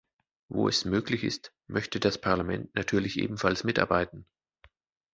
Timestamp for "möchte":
1.67-1.99